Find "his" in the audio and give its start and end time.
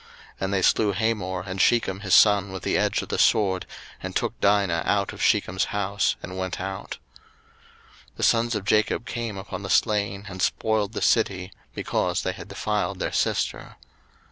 1.99-2.15